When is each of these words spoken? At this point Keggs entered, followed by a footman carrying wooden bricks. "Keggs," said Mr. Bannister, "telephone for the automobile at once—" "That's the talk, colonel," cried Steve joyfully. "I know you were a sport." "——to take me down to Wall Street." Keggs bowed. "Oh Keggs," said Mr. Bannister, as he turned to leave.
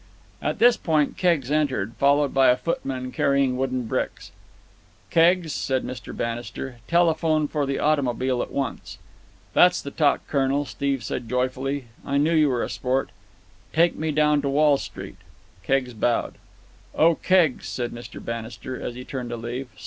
At 0.41 0.57
this 0.57 0.77
point 0.77 1.15
Keggs 1.15 1.51
entered, 1.51 1.93
followed 1.99 2.33
by 2.33 2.47
a 2.49 2.57
footman 2.57 3.11
carrying 3.11 3.55
wooden 3.55 3.85
bricks. 3.85 4.31
"Keggs," 5.11 5.53
said 5.53 5.83
Mr. 5.83 6.17
Bannister, 6.17 6.79
"telephone 6.87 7.47
for 7.47 7.67
the 7.67 7.77
automobile 7.77 8.41
at 8.41 8.49
once—" 8.51 8.97
"That's 9.53 9.79
the 9.79 9.91
talk, 9.91 10.27
colonel," 10.27 10.63
cried 10.65 11.01
Steve 11.03 11.27
joyfully. 11.27 11.85
"I 12.03 12.17
know 12.17 12.33
you 12.33 12.49
were 12.49 12.63
a 12.63 12.69
sport." 12.71 13.11
"——to 13.11 13.75
take 13.75 13.95
me 13.95 14.09
down 14.11 14.41
to 14.41 14.49
Wall 14.49 14.77
Street." 14.79 15.17
Keggs 15.61 15.93
bowed. 15.93 16.33
"Oh 16.95 17.13
Keggs," 17.13 17.67
said 17.67 17.91
Mr. 17.91 18.19
Bannister, 18.25 18.81
as 18.81 18.95
he 18.95 19.05
turned 19.05 19.29
to 19.29 19.37
leave. 19.37 19.67